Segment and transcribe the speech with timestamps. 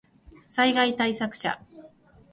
[0.47, 1.61] 災害対策車